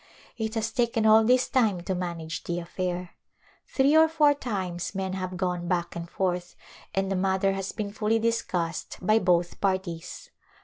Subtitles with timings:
[0.35, 3.11] It has taken all this time to man age the affair.
[3.67, 6.55] Three or four times men have gone back and forth
[6.91, 10.31] and the matter has been fully discussed by both parties.